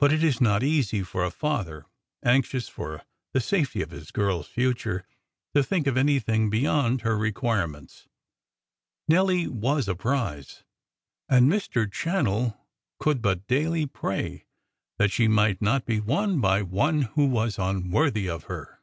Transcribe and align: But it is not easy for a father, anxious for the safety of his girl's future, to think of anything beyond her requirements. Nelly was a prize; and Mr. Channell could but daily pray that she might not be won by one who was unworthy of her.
But 0.00 0.12
it 0.12 0.24
is 0.24 0.40
not 0.40 0.64
easy 0.64 1.04
for 1.04 1.24
a 1.24 1.30
father, 1.30 1.86
anxious 2.24 2.66
for 2.68 3.04
the 3.32 3.38
safety 3.40 3.82
of 3.82 3.92
his 3.92 4.10
girl's 4.10 4.48
future, 4.48 5.06
to 5.54 5.62
think 5.62 5.86
of 5.86 5.96
anything 5.96 6.50
beyond 6.50 7.02
her 7.02 7.16
requirements. 7.16 8.08
Nelly 9.06 9.46
was 9.46 9.86
a 9.86 9.94
prize; 9.94 10.64
and 11.28 11.48
Mr. 11.48 11.86
Channell 11.88 12.58
could 12.98 13.22
but 13.22 13.46
daily 13.46 13.86
pray 13.86 14.44
that 14.96 15.12
she 15.12 15.28
might 15.28 15.62
not 15.62 15.86
be 15.86 16.00
won 16.00 16.40
by 16.40 16.60
one 16.62 17.02
who 17.02 17.24
was 17.26 17.60
unworthy 17.60 18.28
of 18.28 18.46
her. 18.46 18.80